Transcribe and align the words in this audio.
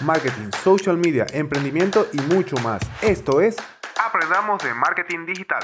marketing, 0.00 0.50
social 0.62 0.96
media, 0.98 1.26
emprendimiento 1.32 2.06
y 2.12 2.20
mucho 2.34 2.56
más. 2.58 2.82
Esto 3.02 3.40
es 3.40 3.56
Aprendamos 4.04 4.62
de 4.62 4.74
Marketing 4.74 5.24
Digital. 5.26 5.62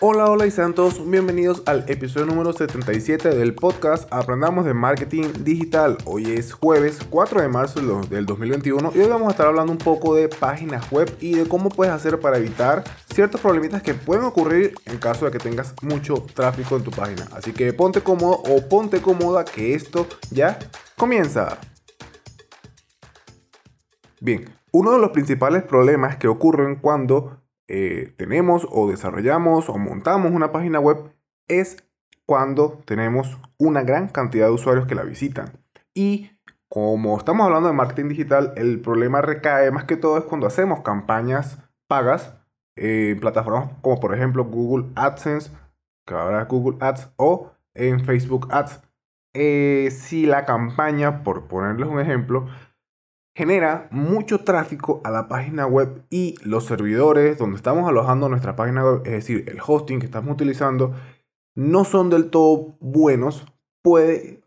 Hola, 0.00 0.24
hola 0.24 0.46
y 0.46 0.50
sean 0.50 0.74
todos 0.74 1.08
bienvenidos 1.08 1.62
al 1.66 1.84
episodio 1.88 2.26
número 2.26 2.52
77 2.52 3.28
del 3.28 3.54
podcast 3.54 4.12
Aprendamos 4.12 4.64
de 4.64 4.74
Marketing 4.74 5.26
Digital. 5.44 5.96
Hoy 6.06 6.32
es 6.32 6.52
jueves 6.52 6.98
4 7.08 7.40
de 7.40 7.48
marzo 7.48 7.80
del 8.08 8.26
2021 8.26 8.92
y 8.96 8.98
hoy 8.98 9.08
vamos 9.08 9.28
a 9.28 9.30
estar 9.30 9.46
hablando 9.46 9.70
un 9.70 9.78
poco 9.78 10.16
de 10.16 10.28
páginas 10.28 10.90
web 10.90 11.16
y 11.20 11.36
de 11.36 11.46
cómo 11.46 11.68
puedes 11.68 11.94
hacer 11.94 12.18
para 12.18 12.38
evitar 12.38 12.82
ciertos 13.14 13.40
problemitas 13.40 13.84
que 13.84 13.94
pueden 13.94 14.24
ocurrir 14.24 14.74
en 14.86 14.98
caso 14.98 15.26
de 15.26 15.30
que 15.30 15.38
tengas 15.38 15.72
mucho 15.82 16.14
tráfico 16.34 16.74
en 16.74 16.82
tu 16.82 16.90
página. 16.90 17.28
Así 17.32 17.52
que 17.52 17.72
ponte 17.72 18.00
cómodo 18.00 18.42
o 18.44 18.68
ponte 18.68 19.00
cómoda 19.00 19.44
que 19.44 19.76
esto 19.76 20.08
ya 20.32 20.58
comienza. 20.96 21.60
Bien, 24.24 24.44
uno 24.70 24.92
de 24.92 25.00
los 25.00 25.10
principales 25.10 25.64
problemas 25.64 26.16
que 26.16 26.28
ocurren 26.28 26.76
cuando 26.76 27.42
eh, 27.66 28.14
tenemos 28.16 28.64
o 28.70 28.88
desarrollamos 28.88 29.68
o 29.68 29.78
montamos 29.78 30.30
una 30.30 30.52
página 30.52 30.78
web 30.78 31.12
es 31.48 31.84
cuando 32.24 32.80
tenemos 32.84 33.40
una 33.58 33.82
gran 33.82 34.06
cantidad 34.06 34.46
de 34.46 34.52
usuarios 34.52 34.86
que 34.86 34.94
la 34.94 35.02
visitan. 35.02 35.58
Y 35.92 36.38
como 36.68 37.18
estamos 37.18 37.44
hablando 37.44 37.66
de 37.66 37.74
marketing 37.74 38.10
digital, 38.10 38.52
el 38.54 38.80
problema 38.80 39.22
recae 39.22 39.72
más 39.72 39.86
que 39.86 39.96
todo 39.96 40.18
es 40.18 40.24
cuando 40.24 40.46
hacemos 40.46 40.82
campañas 40.82 41.58
pagas 41.88 42.36
en 42.76 43.18
plataformas 43.18 43.70
como 43.82 43.98
por 43.98 44.14
ejemplo 44.14 44.44
Google 44.44 44.92
AdSense, 44.94 45.50
que 46.06 46.14
ahora 46.14 46.44
Google 46.44 46.78
Ads, 46.80 47.10
o 47.16 47.50
en 47.74 47.98
Facebook 48.04 48.46
Ads. 48.52 48.82
Eh, 49.34 49.88
si 49.90 50.26
la 50.26 50.44
campaña, 50.44 51.24
por 51.24 51.48
ponerles 51.48 51.88
un 51.88 51.98
ejemplo, 51.98 52.46
genera 53.34 53.88
mucho 53.90 54.44
tráfico 54.44 55.00
a 55.04 55.10
la 55.10 55.28
página 55.28 55.66
web 55.66 56.04
y 56.10 56.36
los 56.42 56.66
servidores 56.66 57.38
donde 57.38 57.56
estamos 57.56 57.88
alojando 57.88 58.28
nuestra 58.28 58.56
página 58.56 58.84
web, 58.84 59.02
es 59.04 59.12
decir, 59.12 59.44
el 59.48 59.58
hosting 59.66 60.00
que 60.00 60.06
estamos 60.06 60.34
utilizando, 60.34 60.94
no 61.54 61.84
son 61.84 62.10
del 62.10 62.30
todo 62.30 62.76
buenos, 62.80 63.46
puede 63.82 64.42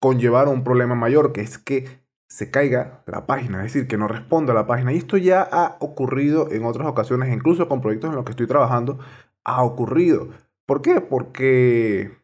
conllevar 0.00 0.48
un 0.48 0.64
problema 0.64 0.94
mayor, 0.94 1.32
que 1.32 1.40
es 1.40 1.58
que 1.58 1.86
se 2.28 2.50
caiga 2.50 3.02
la 3.06 3.26
página, 3.26 3.58
es 3.58 3.72
decir, 3.72 3.88
que 3.88 3.96
no 3.96 4.06
responda 4.06 4.52
a 4.52 4.56
la 4.56 4.66
página. 4.66 4.92
Y 4.92 4.98
esto 4.98 5.16
ya 5.16 5.42
ha 5.42 5.76
ocurrido 5.80 6.50
en 6.50 6.64
otras 6.64 6.86
ocasiones, 6.86 7.32
incluso 7.32 7.68
con 7.68 7.80
proyectos 7.80 8.10
en 8.10 8.16
los 8.16 8.24
que 8.24 8.32
estoy 8.32 8.46
trabajando, 8.46 8.98
ha 9.44 9.62
ocurrido. 9.62 10.28
¿Por 10.66 10.82
qué? 10.82 11.00
Porque... 11.00 12.18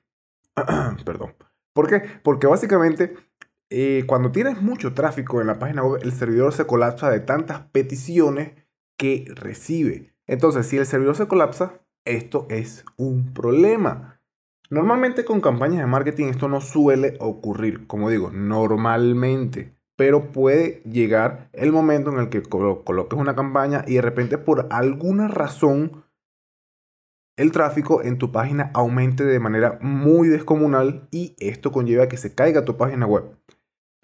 Perdón. 1.04 1.34
¿Por 1.72 1.88
qué? 1.88 2.02
Porque 2.22 2.46
básicamente 2.46 3.16
eh, 3.76 4.04
cuando 4.06 4.30
tienes 4.30 4.62
mucho 4.62 4.94
tráfico 4.94 5.40
en 5.40 5.48
la 5.48 5.58
página 5.58 5.82
web, 5.82 6.00
el 6.04 6.12
servidor 6.12 6.52
se 6.52 6.64
colapsa 6.64 7.10
de 7.10 7.18
tantas 7.18 7.62
peticiones 7.72 8.52
que 8.96 9.24
recibe. 9.34 10.14
Entonces, 10.28 10.68
si 10.68 10.76
el 10.76 10.86
servidor 10.86 11.16
se 11.16 11.26
colapsa, 11.26 11.80
esto 12.04 12.46
es 12.50 12.84
un 12.96 13.34
problema. 13.34 14.20
Normalmente 14.70 15.24
con 15.24 15.40
campañas 15.40 15.80
de 15.80 15.86
marketing 15.86 16.26
esto 16.26 16.48
no 16.48 16.60
suele 16.60 17.16
ocurrir, 17.18 17.88
como 17.88 18.10
digo, 18.10 18.30
normalmente. 18.30 19.74
Pero 19.96 20.30
puede 20.30 20.80
llegar 20.84 21.48
el 21.52 21.72
momento 21.72 22.12
en 22.12 22.20
el 22.20 22.28
que 22.28 22.42
coloques 22.42 23.18
una 23.18 23.34
campaña 23.34 23.84
y 23.88 23.94
de 23.94 24.02
repente 24.02 24.38
por 24.38 24.68
alguna 24.70 25.26
razón 25.26 26.04
el 27.36 27.50
tráfico 27.50 28.02
en 28.02 28.18
tu 28.18 28.30
página 28.30 28.70
aumente 28.74 29.24
de 29.24 29.40
manera 29.40 29.78
muy 29.82 30.28
descomunal 30.28 31.08
y 31.10 31.34
esto 31.40 31.72
conlleva 31.72 32.04
a 32.04 32.08
que 32.08 32.16
se 32.16 32.34
caiga 32.34 32.64
tu 32.64 32.76
página 32.76 33.06
web. 33.06 33.36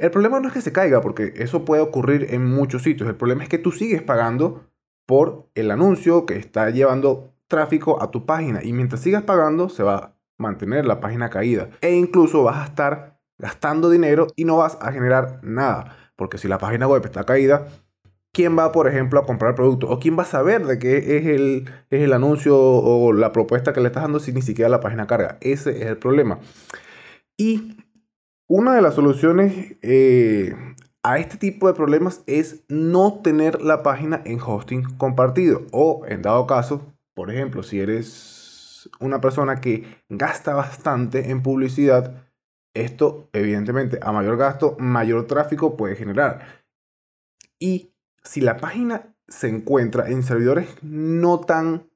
El 0.00 0.10
problema 0.10 0.40
no 0.40 0.48
es 0.48 0.54
que 0.54 0.62
se 0.62 0.72
caiga, 0.72 1.02
porque 1.02 1.34
eso 1.36 1.66
puede 1.66 1.82
ocurrir 1.82 2.28
en 2.30 2.46
muchos 2.46 2.82
sitios. 2.82 3.06
El 3.06 3.16
problema 3.16 3.42
es 3.42 3.50
que 3.50 3.58
tú 3.58 3.70
sigues 3.70 4.02
pagando 4.02 4.64
por 5.04 5.50
el 5.54 5.70
anuncio 5.70 6.24
que 6.24 6.36
está 6.36 6.70
llevando 6.70 7.34
tráfico 7.48 8.02
a 8.02 8.10
tu 8.10 8.24
página. 8.24 8.64
Y 8.64 8.72
mientras 8.72 9.02
sigas 9.02 9.24
pagando, 9.24 9.68
se 9.68 9.82
va 9.82 9.96
a 9.96 10.14
mantener 10.38 10.86
la 10.86 11.00
página 11.00 11.28
caída. 11.28 11.68
E 11.82 11.92
incluso 11.92 12.42
vas 12.42 12.62
a 12.62 12.64
estar 12.64 13.20
gastando 13.36 13.90
dinero 13.90 14.28
y 14.36 14.46
no 14.46 14.56
vas 14.56 14.78
a 14.80 14.90
generar 14.90 15.40
nada. 15.42 15.96
Porque 16.16 16.38
si 16.38 16.48
la 16.48 16.56
página 16.56 16.88
web 16.88 17.04
está 17.04 17.24
caída, 17.24 17.68
¿quién 18.32 18.58
va, 18.58 18.72
por 18.72 18.88
ejemplo, 18.88 19.20
a 19.20 19.26
comprar 19.26 19.50
el 19.50 19.56
producto? 19.56 19.90
¿O 19.90 20.00
quién 20.00 20.18
va 20.18 20.22
a 20.22 20.26
saber 20.26 20.66
de 20.66 20.78
qué 20.78 21.18
es 21.18 21.26
el, 21.26 21.70
es 21.90 22.00
el 22.00 22.14
anuncio 22.14 22.58
o 22.58 23.12
la 23.12 23.32
propuesta 23.32 23.74
que 23.74 23.82
le 23.82 23.88
estás 23.88 24.04
dando 24.04 24.18
si 24.18 24.32
ni 24.32 24.40
siquiera 24.40 24.70
la 24.70 24.80
página 24.80 25.06
carga? 25.06 25.36
Ese 25.42 25.82
es 25.82 25.86
el 25.88 25.98
problema. 25.98 26.38
Y 27.36 27.76
una 28.50 28.74
de 28.74 28.82
las 28.82 28.96
soluciones 28.96 29.76
eh, 29.80 30.56
a 31.04 31.18
este 31.18 31.36
tipo 31.36 31.68
de 31.68 31.74
problemas 31.74 32.24
es 32.26 32.64
no 32.68 33.20
tener 33.22 33.62
la 33.62 33.84
página 33.84 34.22
en 34.24 34.40
hosting 34.40 34.82
compartido 34.98 35.66
o 35.70 36.02
en 36.08 36.22
dado 36.22 36.48
caso, 36.48 36.92
por 37.14 37.30
ejemplo, 37.30 37.62
si 37.62 37.78
eres 37.78 38.90
una 38.98 39.20
persona 39.20 39.60
que 39.60 40.02
gasta 40.08 40.52
bastante 40.54 41.30
en 41.30 41.44
publicidad, 41.44 42.26
esto 42.74 43.28
evidentemente 43.32 44.00
a 44.02 44.10
mayor 44.10 44.36
gasto, 44.36 44.76
mayor 44.80 45.28
tráfico 45.28 45.76
puede 45.76 45.94
generar. 45.94 46.64
Y 47.60 47.94
si 48.24 48.40
la 48.40 48.56
página 48.56 49.14
se 49.28 49.46
encuentra 49.46 50.08
en 50.10 50.24
servidores 50.24 50.66
no 50.82 51.38
tan 51.38 51.88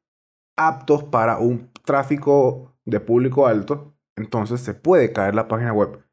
aptos 0.57 1.03
para 1.03 1.39
un 1.39 1.73
tráfico 1.85 2.77
de 2.85 3.01
público 3.01 3.49
alto, 3.49 3.97
entonces 4.15 4.61
se 4.61 4.75
puede 4.75 5.13
caer 5.13 5.35
la 5.35 5.49
página 5.49 5.73
web. 5.73 6.04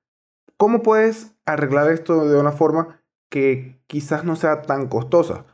¿Cómo 0.61 0.83
puedes 0.83 1.35
arreglar 1.47 1.89
esto 1.89 2.27
de 2.29 2.39
una 2.39 2.51
forma 2.51 3.01
que 3.31 3.81
quizás 3.87 4.25
no 4.25 4.35
sea 4.35 4.61
tan 4.61 4.89
costosa? 4.89 5.47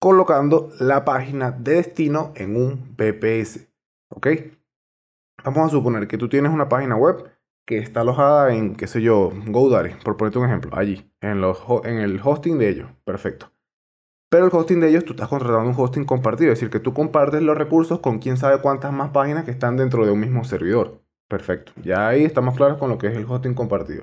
Colocando 0.00 0.72
la 0.80 1.04
página 1.04 1.52
de 1.52 1.74
destino 1.74 2.32
en 2.34 2.56
un 2.56 2.96
VPS. 2.96 3.68
¿Ok? 4.08 4.26
Vamos 5.44 5.64
a 5.64 5.68
suponer 5.68 6.08
que 6.08 6.18
tú 6.18 6.28
tienes 6.28 6.50
una 6.50 6.68
página 6.68 6.96
web 6.96 7.30
que 7.64 7.78
está 7.78 8.00
alojada 8.00 8.52
en, 8.52 8.74
qué 8.74 8.88
sé 8.88 9.00
yo, 9.00 9.30
GoDaddy, 9.46 9.90
por 10.02 10.16
ponerte 10.16 10.40
un 10.40 10.46
ejemplo, 10.46 10.76
allí, 10.76 11.08
en, 11.20 11.44
en 11.84 11.98
el 11.98 12.20
hosting 12.20 12.58
de 12.58 12.68
ellos. 12.68 12.90
Perfecto. 13.04 13.52
Pero 14.28 14.46
el 14.46 14.50
hosting 14.52 14.80
de 14.80 14.88
ellos, 14.88 15.04
tú 15.04 15.12
estás 15.12 15.28
contratando 15.28 15.70
un 15.70 15.76
hosting 15.78 16.04
compartido, 16.04 16.52
es 16.52 16.58
decir, 16.58 16.72
que 16.72 16.80
tú 16.80 16.92
compartes 16.94 17.42
los 17.42 17.56
recursos 17.56 18.00
con 18.00 18.18
quién 18.18 18.38
sabe 18.38 18.60
cuántas 18.60 18.92
más 18.92 19.10
páginas 19.10 19.44
que 19.44 19.52
están 19.52 19.76
dentro 19.76 20.04
de 20.04 20.10
un 20.10 20.18
mismo 20.18 20.42
servidor. 20.42 21.00
Perfecto. 21.30 21.70
Ya 21.84 22.08
ahí 22.08 22.24
estamos 22.24 22.56
claros 22.56 22.76
con 22.76 22.90
lo 22.90 22.98
que 22.98 23.06
es 23.06 23.16
el 23.16 23.24
hosting 23.24 23.54
compartido. 23.54 24.02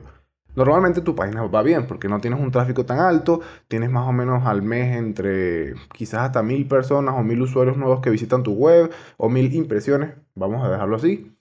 Normalmente 0.56 1.02
tu 1.02 1.14
página 1.14 1.44
va 1.44 1.62
bien 1.62 1.86
porque 1.86 2.08
no 2.08 2.22
tienes 2.22 2.40
un 2.40 2.52
tráfico 2.52 2.86
tan 2.86 3.00
alto, 3.02 3.42
tienes 3.68 3.92
más 3.92 4.08
o 4.08 4.14
menos 4.14 4.46
al 4.46 4.62
mes 4.62 4.96
entre 4.96 5.74
quizás 5.94 6.22
hasta 6.22 6.42
mil 6.42 6.70
personas 6.70 7.16
o 7.18 7.24
mil 7.24 7.42
usuarios 7.42 7.76
nuevos 7.76 8.00
que 8.00 8.10
visitan 8.12 8.44
tu 8.44 8.54
web 8.54 8.90
o 9.18 9.28
mil 9.28 9.54
impresiones, 9.54 10.14
vamos 10.36 10.64
a 10.64 10.72
dejarlo 10.72 10.96
así. 10.96 11.38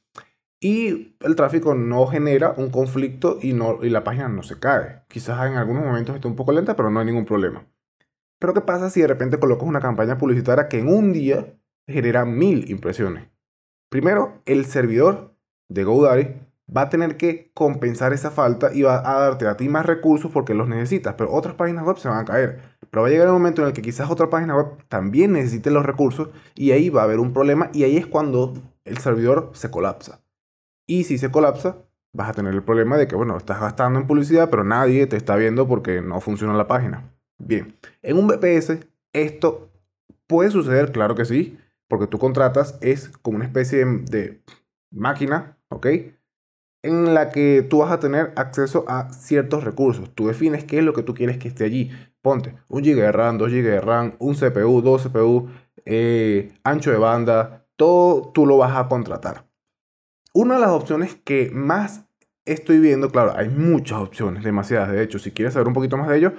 Y 0.58 1.14
el 1.20 1.36
tráfico 1.36 1.76
no 1.76 2.08
genera 2.08 2.52
un 2.56 2.70
conflicto 2.70 3.38
y, 3.40 3.52
no, 3.52 3.78
y 3.80 3.88
la 3.88 4.02
página 4.02 4.28
no 4.28 4.42
se 4.42 4.58
cae. 4.58 5.04
Quizás 5.06 5.46
en 5.46 5.56
algunos 5.56 5.84
momentos 5.84 6.16
esté 6.16 6.26
un 6.26 6.34
poco 6.34 6.50
lenta, 6.50 6.74
pero 6.74 6.90
no 6.90 6.98
hay 6.98 7.06
ningún 7.06 7.26
problema. 7.26 7.64
Pero 8.40 8.54
¿qué 8.54 8.60
pasa 8.60 8.90
si 8.90 9.02
de 9.02 9.06
repente 9.06 9.38
colocas 9.38 9.68
una 9.68 9.80
campaña 9.80 10.18
publicitaria 10.18 10.66
que 10.66 10.80
en 10.80 10.88
un 10.88 11.12
día 11.12 11.54
genera 11.86 12.24
mil 12.24 12.68
impresiones? 12.72 13.28
Primero, 13.88 14.42
el 14.46 14.64
servidor 14.64 15.35
de 15.68 15.84
GoDaddy 15.84 16.46
va 16.74 16.82
a 16.82 16.88
tener 16.88 17.16
que 17.16 17.50
compensar 17.54 18.12
esa 18.12 18.30
falta 18.30 18.74
y 18.74 18.82
va 18.82 18.98
a 18.98 19.20
darte 19.20 19.46
a 19.46 19.56
ti 19.56 19.68
más 19.68 19.86
recursos 19.86 20.30
porque 20.32 20.54
los 20.54 20.68
necesitas, 20.68 21.14
pero 21.14 21.32
otras 21.32 21.54
páginas 21.54 21.84
web 21.84 21.98
se 21.98 22.08
van 22.08 22.18
a 22.18 22.24
caer. 22.24 22.60
Pero 22.90 23.02
va 23.02 23.08
a 23.08 23.10
llegar 23.10 23.26
el 23.26 23.32
momento 23.32 23.62
en 23.62 23.68
el 23.68 23.74
que 23.74 23.82
quizás 23.82 24.10
otra 24.10 24.30
página 24.30 24.56
web 24.56 24.66
también 24.88 25.32
necesite 25.32 25.70
los 25.70 25.86
recursos 25.86 26.30
y 26.54 26.72
ahí 26.72 26.88
va 26.88 27.02
a 27.02 27.04
haber 27.04 27.20
un 27.20 27.32
problema 27.32 27.70
y 27.72 27.84
ahí 27.84 27.96
es 27.96 28.06
cuando 28.06 28.54
el 28.84 28.98
servidor 28.98 29.50
se 29.54 29.70
colapsa. 29.70 30.20
Y 30.86 31.04
si 31.04 31.18
se 31.18 31.30
colapsa, 31.30 31.76
vas 32.12 32.30
a 32.30 32.32
tener 32.32 32.54
el 32.54 32.62
problema 32.62 32.96
de 32.96 33.06
que, 33.06 33.16
bueno, 33.16 33.36
estás 33.36 33.60
gastando 33.60 33.98
en 33.98 34.06
publicidad, 34.06 34.50
pero 34.50 34.64
nadie 34.64 35.06
te 35.06 35.16
está 35.16 35.36
viendo 35.36 35.68
porque 35.68 36.00
no 36.00 36.20
funciona 36.20 36.54
la 36.54 36.66
página. 36.66 37.12
Bien, 37.38 37.76
en 38.02 38.16
un 38.16 38.26
VPS 38.26 38.78
esto 39.12 39.70
puede 40.26 40.50
suceder, 40.50 40.92
claro 40.92 41.14
que 41.14 41.24
sí, 41.24 41.58
porque 41.88 42.06
tú 42.06 42.18
contratas, 42.18 42.78
es 42.80 43.08
como 43.22 43.36
una 43.36 43.44
especie 43.44 43.84
de 43.84 44.42
máquina 44.90 45.55
¿ok? 45.70 45.86
En 46.82 47.14
la 47.14 47.30
que 47.30 47.66
tú 47.68 47.78
vas 47.78 47.90
a 47.90 48.00
tener 48.00 48.32
acceso 48.36 48.84
a 48.88 49.12
ciertos 49.12 49.64
recursos. 49.64 50.14
Tú 50.14 50.28
defines 50.28 50.64
qué 50.64 50.78
es 50.78 50.84
lo 50.84 50.92
que 50.92 51.02
tú 51.02 51.14
quieres 51.14 51.38
que 51.38 51.48
esté 51.48 51.64
allí. 51.64 51.90
Ponte 52.22 52.54
un 52.68 52.82
GB 52.82 52.96
de 52.96 53.12
RAM, 53.12 53.38
2 53.38 53.50
GB 53.50 53.62
de 53.62 53.80
RAM, 53.80 54.14
un 54.18 54.34
CPU, 54.34 54.80
dos 54.82 55.02
CPU, 55.02 55.48
eh, 55.84 56.52
ancho 56.64 56.90
de 56.90 56.98
banda, 56.98 57.66
todo 57.76 58.30
tú 58.32 58.46
lo 58.46 58.58
vas 58.58 58.76
a 58.76 58.88
contratar. 58.88 59.46
Una 60.32 60.54
de 60.56 60.60
las 60.60 60.70
opciones 60.70 61.16
que 61.24 61.50
más 61.52 62.06
estoy 62.44 62.78
viendo, 62.78 63.10
claro, 63.10 63.32
hay 63.36 63.48
muchas 63.48 63.98
opciones, 63.98 64.44
demasiadas. 64.44 64.90
De 64.92 65.02
hecho, 65.02 65.18
si 65.18 65.30
quieres 65.30 65.54
saber 65.54 65.68
un 65.68 65.74
poquito 65.74 65.96
más 65.96 66.08
de 66.08 66.18
ello, 66.18 66.32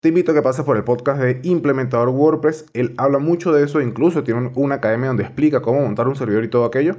te 0.00 0.10
invito 0.10 0.32
a 0.32 0.34
que 0.34 0.42
pases 0.42 0.64
por 0.64 0.76
el 0.76 0.84
podcast 0.84 1.20
de 1.20 1.40
Implementador 1.42 2.10
WordPress. 2.10 2.66
Él 2.72 2.94
habla 2.98 3.18
mucho 3.18 3.52
de 3.52 3.64
eso, 3.64 3.80
incluso 3.80 4.22
tiene 4.22 4.52
una 4.54 4.76
academia 4.76 5.08
donde 5.08 5.24
explica 5.24 5.60
cómo 5.60 5.80
montar 5.80 6.08
un 6.08 6.16
servidor 6.16 6.44
y 6.44 6.48
todo 6.48 6.64
aquello. 6.64 6.96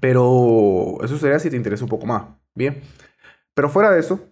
Pero 0.00 0.98
eso 1.02 1.18
sería 1.18 1.38
si 1.38 1.50
te 1.50 1.56
interesa 1.56 1.84
un 1.84 1.90
poco 1.90 2.06
más. 2.06 2.24
Bien. 2.54 2.82
Pero 3.54 3.68
fuera 3.70 3.90
de 3.90 4.00
eso, 4.00 4.28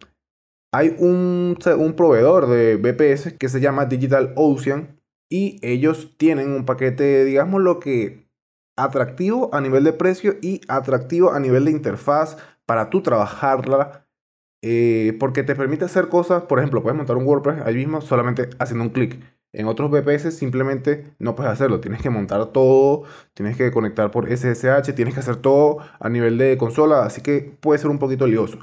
Hay 0.75 0.97
un, 0.99 1.59
un 1.79 1.93
proveedor 1.95 2.47
de 2.49 2.77
VPS 2.77 3.35
que 3.39 3.49
se 3.49 3.61
llama 3.61 3.87
Digital 3.87 4.33
Ocean 4.37 5.01
y 5.31 5.59
ellos 5.63 6.15
tienen 6.19 6.51
un 6.53 6.65
paquete, 6.65 7.25
digamos 7.25 7.61
lo 7.63 7.79
que 7.81 8.29
atractivo 8.77 9.51
a 9.55 9.61
nivel 9.61 9.85
de 9.85 9.93
precio 9.93 10.37
y 10.43 10.63
atractivo 10.69 11.33
a 11.33 11.41
nivel 11.41 11.67
de 11.67 11.73
interfaz 11.73 12.39
para 12.67 12.91
tú 12.91 13.03
trabajarla. 13.03 14.07
Eh, 14.65 15.17
porque 15.21 15.43
te 15.43 15.57
permite 15.57 15.85
hacer 15.87 16.09
cosas, 16.09 16.45
por 16.45 16.59
ejemplo, 16.59 16.83
puedes 16.83 16.97
montar 16.97 17.17
un 17.17 17.27
WordPress 17.27 17.63
ahí 17.67 17.75
mismo 17.77 18.01
solamente 18.01 18.49
haciendo 18.59 18.85
un 18.85 18.91
clic. 18.91 19.21
En 19.53 19.67
otros 19.67 19.91
VPS 19.91 20.35
simplemente 20.35 21.15
no 21.19 21.35
puedes 21.37 21.53
hacerlo, 21.53 21.81
tienes 21.81 22.01
que 22.01 22.09
montar 22.09 22.47
todo, 22.47 23.05
tienes 23.35 23.57
que 23.57 23.71
conectar 23.71 24.11
por 24.11 24.27
SSH, 24.27 24.95
tienes 24.95 25.15
que 25.15 25.21
hacer 25.21 25.37
todo 25.37 25.79
a 26.01 26.09
nivel 26.09 26.39
de 26.39 26.57
consola, 26.57 27.05
así 27.05 27.21
que 27.21 27.57
puede 27.61 27.79
ser 27.79 27.91
un 27.91 27.99
poquito 27.99 28.27
lioso. 28.27 28.59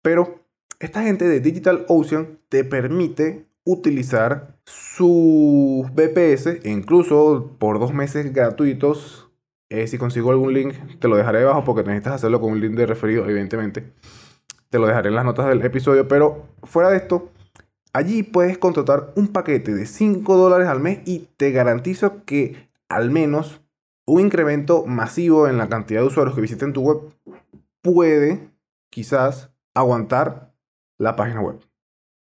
Pero 0.00 0.44
esta 0.78 1.02
gente 1.02 1.26
de 1.26 1.40
Digital 1.40 1.84
Ocean 1.88 2.38
te 2.48 2.62
permite 2.62 3.46
utilizar 3.64 4.56
su 4.64 5.84
VPS, 5.92 6.60
e 6.64 6.70
incluso 6.70 7.56
por 7.58 7.78
dos 7.78 7.92
meses 7.92 8.32
gratuitos. 8.32 9.28
Eh, 9.70 9.86
si 9.86 9.98
consigo 9.98 10.30
algún 10.30 10.54
link, 10.54 10.74
te 10.98 11.08
lo 11.08 11.16
dejaré 11.16 11.40
debajo 11.40 11.64
porque 11.64 11.82
necesitas 11.82 12.14
hacerlo 12.14 12.40
con 12.40 12.52
un 12.52 12.60
link 12.60 12.74
de 12.74 12.86
referido, 12.86 13.24
evidentemente. 13.24 13.92
Te 14.70 14.78
lo 14.78 14.86
dejaré 14.86 15.08
en 15.08 15.16
las 15.16 15.24
notas 15.24 15.48
del 15.48 15.62
episodio, 15.62 16.08
pero 16.08 16.46
fuera 16.62 16.90
de 16.90 16.96
esto, 16.96 17.30
allí 17.98 18.22
puedes 18.22 18.58
contratar 18.58 19.12
un 19.16 19.28
paquete 19.28 19.74
de 19.74 19.84
5 19.84 20.36
dólares 20.36 20.68
al 20.68 20.80
mes 20.80 21.00
y 21.04 21.28
te 21.36 21.50
garantizo 21.50 22.24
que 22.24 22.70
al 22.88 23.10
menos 23.10 23.60
un 24.06 24.20
incremento 24.20 24.86
masivo 24.86 25.48
en 25.48 25.58
la 25.58 25.68
cantidad 25.68 26.00
de 26.00 26.06
usuarios 26.06 26.34
que 26.34 26.40
visiten 26.40 26.72
tu 26.72 26.82
web 26.82 26.98
puede 27.82 28.50
quizás 28.88 29.50
aguantar 29.74 30.54
la 30.96 31.16
página 31.16 31.40
web. 31.40 31.58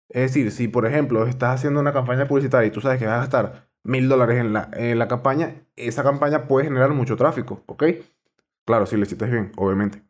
Es 0.08 0.22
decir, 0.32 0.50
si 0.50 0.66
por 0.66 0.86
ejemplo 0.86 1.26
estás 1.26 1.56
haciendo 1.56 1.80
una 1.80 1.92
campaña 1.92 2.26
publicitaria 2.26 2.68
y 2.68 2.70
tú 2.70 2.80
sabes 2.80 2.98
que 2.98 3.06
vas 3.06 3.16
a 3.16 3.20
gastar 3.20 3.68
mil 3.84 4.08
dólares 4.08 4.40
en 4.40 4.52
la, 4.54 4.70
en 4.72 4.98
la 4.98 5.08
campaña, 5.08 5.62
esa 5.76 6.02
campaña 6.02 6.48
puede 6.48 6.64
generar 6.66 6.90
mucho 6.90 7.16
tráfico, 7.16 7.62
¿ok? 7.66 7.84
Claro, 8.64 8.86
si 8.86 8.96
le 8.96 9.02
hiciste 9.02 9.26
bien, 9.26 9.52
obviamente. 9.56 10.02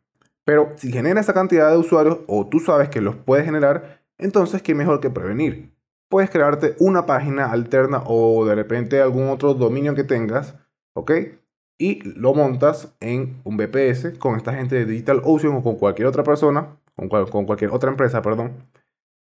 Pero 0.45 0.71
si 0.77 0.93
genera 0.93 1.19
esa 1.19 1.33
cantidad 1.33 1.69
de 1.69 1.77
usuarios 1.77 2.19
o 2.27 2.47
tú 2.47 2.61
sabes 2.61 2.87
que 2.87 3.01
los 3.01 3.17
puedes 3.17 3.45
generar, 3.45 4.01
entonces 4.17 4.61
qué 4.61 4.75
mejor 4.75 4.99
que 4.99 5.09
prevenir. 5.09 5.71
Puedes 6.09 6.29
crearte 6.29 6.75
una 6.79 7.05
página 7.05 7.51
alterna 7.51 8.03
o 8.05 8.45
de 8.45 8.55
repente 8.55 9.01
algún 9.01 9.29
otro 9.29 9.53
dominio 9.53 9.93
que 9.95 10.03
tengas, 10.03 10.55
¿ok? 10.93 11.11
Y 11.77 12.01
lo 12.03 12.33
montas 12.33 12.95
en 12.99 13.41
un 13.43 13.57
VPS 13.57 14.17
con 14.17 14.35
esta 14.35 14.53
gente 14.53 14.75
de 14.75 14.85
Digital 14.85 15.21
Ocean 15.23 15.53
o 15.53 15.63
con 15.63 15.75
cualquier 15.75 16.07
otra 16.07 16.23
persona 16.23 16.77
con, 16.97 17.45
cualquier 17.45 17.71
otra 17.71 17.89
empresa, 17.89 18.21
perdón. 18.21 18.53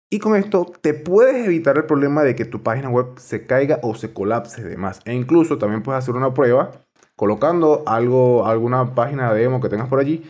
Y 0.10 0.20
con 0.20 0.36
esto 0.36 0.72
te 0.82 0.94
puedes 0.94 1.44
evitar 1.46 1.76
el 1.78 1.86
problema 1.86 2.22
de 2.22 2.36
que 2.36 2.46
tu 2.46 2.62
página 2.62 2.90
web 2.90 3.18
se 3.18 3.48
caiga 3.48 3.80
o 3.82 3.96
se 3.96 4.14
colapse 4.14 4.64
de 4.64 4.78
más. 4.78 5.00
E 5.06 5.14
incluso 5.14 5.58
también 5.58 5.82
puedes 5.82 6.04
hacer 6.04 6.16
una 6.16 6.34
prueba 6.34 6.72
colocando 7.16 7.84
algo, 7.88 8.46
alguna 8.46 8.94
página 8.94 9.34
de 9.34 9.42
demo 9.42 9.60
que 9.60 9.70
tengas 9.70 9.88
por 9.88 10.00
allí 10.00 10.24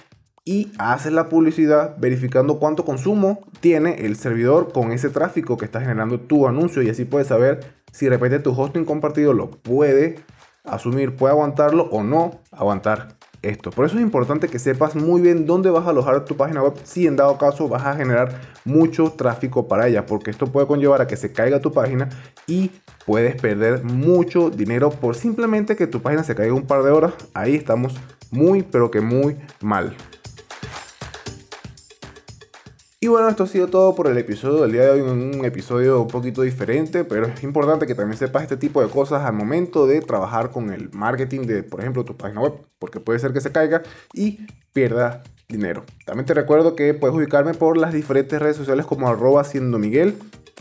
y 0.46 0.72
haces 0.78 1.14
la 1.14 1.30
publicidad 1.30 1.96
verificando 1.98 2.60
cuánto 2.60 2.84
consumo 2.84 3.48
tiene 3.62 4.06
el 4.06 4.18
servidor 4.18 4.74
con 4.74 4.92
ese 4.92 5.10
tráfico 5.10 5.58
que 5.58 5.66
está 5.66 5.80
generando 5.80 6.20
tu 6.20 6.48
anuncio 6.48 6.82
y 6.82 6.90
así 6.90 7.06
puedes 7.06 7.28
saber 7.28 7.62
si 7.92 8.06
de 8.06 8.12
repente 8.12 8.40
tu 8.40 8.52
hosting 8.52 8.86
compartido 8.86 9.34
lo 9.34 9.52
puede 9.52 10.20
asumir, 10.66 11.16
puede 11.16 11.34
aguantarlo 11.34 11.84
o 11.92 12.04
no 12.04 12.42
aguantar 12.52 13.16
esto. 13.42 13.72
Por 13.72 13.86
eso 13.86 13.98
es 13.98 14.02
importante 14.02 14.48
que 14.48 14.58
sepas 14.58 14.96
muy 14.96 15.22
bien 15.22 15.46
dónde 15.46 15.70
vas 15.70 15.86
a 15.86 15.90
alojar 15.90 16.26
tu 16.26 16.36
página 16.36 16.64
web 16.64 16.74
si 16.84 17.08
en 17.08 17.16
dado 17.16 17.38
caso 17.38 17.68
vas 17.68 17.86
a 17.86 17.96
generar 17.96 18.42
mucho 18.66 19.12
tráfico 19.12 19.68
para 19.68 19.88
ella, 19.88 20.06
porque 20.06 20.32
esto 20.32 20.48
puede 20.48 20.66
conllevar 20.66 21.02
a 21.02 21.08
que 21.08 21.18
se 21.18 21.32
caiga 21.34 21.60
tu 21.60 21.72
página 21.72 22.10
y 22.48 22.72
puedes 23.06 23.40
perder 23.40 23.84
mucho 23.84 24.50
dinero 24.50 24.90
por 24.90 25.16
simplemente 25.16 25.76
que 25.76 25.88
tu 25.88 26.02
página 26.02 26.24
se 26.24 26.36
caiga 26.36 26.54
un 26.54 26.66
par 26.66 26.84
de 26.84 26.92
horas. 26.92 27.14
Ahí 27.34 27.56
estamos 27.56 27.96
muy, 28.32 28.64
pero 28.64 28.90
que 28.90 29.02
muy 29.02 29.38
mal. 29.62 29.96
Y 33.04 33.10
bueno, 33.10 33.28
esto 33.28 33.44
ha 33.44 33.48
sido 33.48 33.68
todo 33.68 33.96
por 33.96 34.08
el 34.08 34.18
episodio 34.18 34.62
del 34.62 34.72
día 34.72 34.84
de 34.84 34.92
hoy, 34.92 35.02
un 35.02 35.44
episodio 35.44 36.02
un 36.04 36.08
poquito 36.08 36.42
diferente, 36.42 37.04
pero 37.04 37.26
es 37.26 37.44
importante 37.44 37.86
que 37.86 37.96
también 37.96 38.18
sepas 38.18 38.44
este 38.44 38.56
tipo 38.56 38.82
de 38.82 38.88
cosas 38.88 39.26
al 39.26 39.34
momento 39.34 39.86
de 39.86 40.00
trabajar 40.00 40.52
con 40.52 40.72
el 40.72 40.90
marketing 40.94 41.42
de, 41.42 41.64
por 41.64 41.82
ejemplo, 41.82 42.06
tu 42.06 42.16
página 42.16 42.40
web, 42.40 42.54
porque 42.80 43.02
puede 43.02 43.20
ser 43.20 43.34
que 43.34 43.42
se 43.42 43.52
caiga 43.52 43.84
y 44.14 44.48
pierda 44.72 45.22
dinero. 45.50 45.84
También 46.06 46.26
te 46.26 46.34
recuerdo 46.34 46.78
que 46.78 46.94
puedes 46.94 47.14
ubicarme 47.14 47.54
por 47.54 47.76
las 47.76 47.92
diferentes 47.92 48.42
redes 48.42 48.56
sociales 48.56 48.86
como 48.86 49.10
arroba 49.10 49.44
siendo 49.44 49.80
Miguel, 49.80 50.16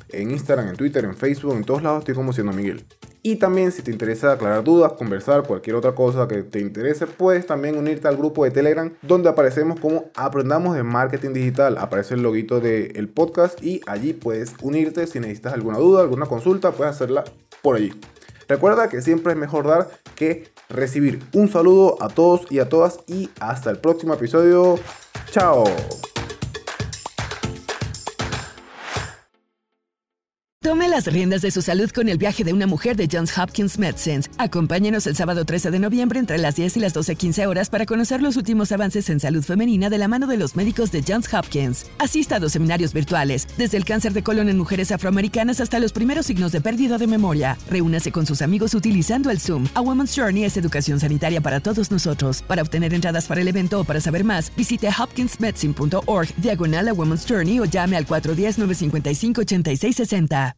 en 0.09 0.33
Instagram, 0.33 0.67
en 0.67 0.75
Twitter, 0.75 1.05
en 1.05 1.15
Facebook, 1.15 1.55
en 1.55 1.63
todos 1.63 1.85
lados 1.85 2.01
estoy 2.01 2.17
como 2.17 2.33
siendo 2.33 2.53
Miguel. 2.53 2.85
Y 3.25 3.37
también 3.37 3.71
si 3.71 3.83
te 3.83 3.93
interesa 3.93 4.33
aclarar 4.33 4.65
dudas, 4.65 4.95
conversar, 4.95 5.47
cualquier 5.47 5.77
otra 5.77 5.95
cosa 5.95 6.27
que 6.27 6.43
te 6.43 6.59
interese, 6.59 7.07
puedes 7.07 7.47
también 7.47 7.79
unirte 7.79 8.09
al 8.09 8.17
grupo 8.17 8.43
de 8.45 8.51
Telegram 8.51 8.93
donde 9.03 9.29
aparecemos 9.29 9.79
como 9.79 10.11
Aprendamos 10.17 10.75
de 10.75 10.83
Marketing 10.83 11.33
Digital. 11.33 11.79
Aparece 11.79 12.15
el 12.15 12.23
loguito 12.23 12.59
del 12.61 13.09
podcast 13.09 13.63
y 13.63 13.81
allí 13.87 14.13
puedes 14.13 14.55
unirte 14.61 15.07
si 15.07 15.21
necesitas 15.21 15.53
alguna 15.53 15.79
duda, 15.79 16.03
alguna 16.03 16.27
consulta, 16.27 16.73
puedes 16.73 16.97
hacerla 16.97 17.23
por 17.63 17.77
allí. 17.77 17.93
Recuerda 18.49 18.89
que 18.89 19.01
siempre 19.01 19.33
es 19.33 19.39
mejor 19.39 19.69
dar 19.69 19.89
que 20.17 20.49
recibir. 20.69 21.21
Un 21.33 21.49
saludo 21.49 22.03
a 22.03 22.09
todos 22.09 22.51
y 22.51 22.59
a 22.59 22.69
todas 22.69 22.99
y 23.07 23.31
hasta 23.39 23.71
el 23.71 23.79
próximo 23.79 24.15
episodio. 24.15 24.81
Chao. 25.31 25.65
Tome 30.63 30.89
las 30.89 31.07
riendas 31.07 31.43
de 31.43 31.51
su 31.51 31.61
salud 31.61 31.91
con 31.91 32.09
el 32.09 32.19
viaje 32.19 32.45
de 32.45 32.53
una 32.53 32.69
mujer 32.69 32.95
de 32.95 33.09
Johns 33.11 33.37
Hopkins 33.37 33.81
Medicine. 33.81 34.21
Acompáñenos 34.39 35.09
el 35.09 35.17
sábado 35.17 35.45
13 35.45 35.73
de 35.73 35.81
noviembre 35.81 36.21
entre 36.21 36.39
las 36.39 36.55
10 36.55 36.77
y 36.77 36.81
las 36.81 36.95
12.15 36.95 37.49
horas 37.49 37.69
para 37.69 37.85
conocer 37.85 38.23
los 38.23 38.37
últimos 38.37 38.71
avances 38.71 39.11
en 39.11 39.19
salud 39.19 39.43
femenina 39.43 39.91
de 39.91 39.99
la 39.99 40.07
mano 40.07 40.29
de 40.29 40.37
los 40.37 40.55
médicos 40.55 40.93
de 40.93 41.03
Johns 41.05 41.35
Hopkins. 41.35 41.87
Asista 41.99 42.37
a 42.37 42.39
dos 42.39 42.53
seminarios 42.53 42.93
virtuales, 42.93 43.49
desde 43.59 43.77
el 43.77 43.85
cáncer 43.85 44.13
de 44.13 44.23
colon 44.23 44.49
en 44.49 44.57
mujeres 44.57 44.93
afroamericanas 44.93 45.61
hasta 45.61 45.81
los 45.81 45.93
primeros 45.93 46.27
signos 46.27 46.53
de 46.53 46.61
pérdida 46.61 46.97
de 46.97 47.09
memoria. 47.09 47.59
Reúnase 47.69 48.13
con 48.13 48.25
sus 48.25 48.41
amigos 48.41 48.73
utilizando 48.75 49.31
el 49.31 49.41
Zoom. 49.41 49.67
A 49.75 49.81
Woman's 49.81 50.15
Journey 50.15 50.45
es 50.45 50.57
educación 50.57 51.01
sanitaria 51.01 51.41
para 51.41 51.59
todos 51.59 51.91
nosotros. 51.91 52.41
Para 52.43 52.63
obtener 52.63 52.95
entradas 52.95 53.27
para 53.27 53.41
el 53.41 53.49
evento 53.49 53.81
o 53.81 53.85
para 53.85 54.01
saber 54.01 54.23
más, 54.23 54.53
visite 54.57 54.89
hopkinsmedicine.org, 54.97 56.29
diagonal 56.37 56.87
a 56.87 56.93
Woman's 56.93 57.27
Journey 57.29 57.59
o 57.59 57.65
llame 57.65 57.97
al 57.97 58.07
410-955-8660. 58.07 60.51